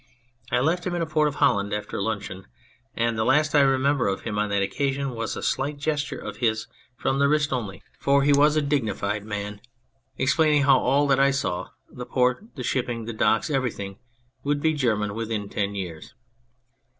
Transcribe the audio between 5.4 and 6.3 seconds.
slight gesture